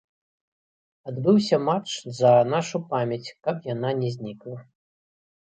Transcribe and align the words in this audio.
Адбыўся 1.11 1.59
матч 1.65 1.89
за 2.21 2.31
нашу 2.55 2.77
памяць, 2.95 3.33
каб 3.49 3.55
яна 3.73 3.93
не 4.01 4.09
знікла. 4.19 4.57